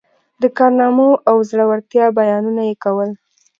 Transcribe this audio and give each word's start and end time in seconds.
د 0.41 0.43
کارنامو 0.57 1.09
او 1.29 1.37
زړه 1.49 1.65
ورتیا 1.71 2.05
بیانونه 2.19 2.61
یې 2.69 2.75
کول. 2.83 3.09